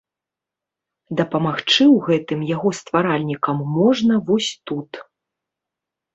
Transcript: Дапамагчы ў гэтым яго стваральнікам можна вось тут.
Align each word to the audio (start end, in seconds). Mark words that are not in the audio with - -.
Дапамагчы 1.19 1.71
ў 1.73 1.97
гэтым 2.07 2.39
яго 2.55 2.69
стваральнікам 2.79 3.57
можна 3.77 4.13
вось 4.33 4.51
тут. 4.73 4.91